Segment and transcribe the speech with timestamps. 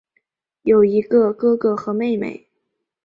[0.63, 2.47] 有一个哥哥和妹妹。